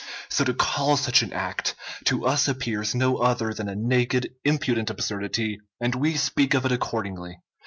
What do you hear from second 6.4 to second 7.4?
of it accordingly.